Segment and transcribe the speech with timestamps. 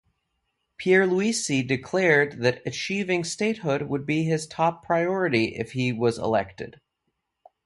[0.79, 6.81] Pierluisi declared that achieving statehood would be his top priority if he was elected.